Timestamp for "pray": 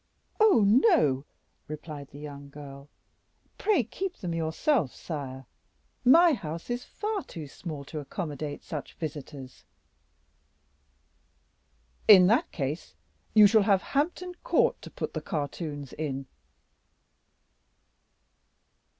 3.59-3.83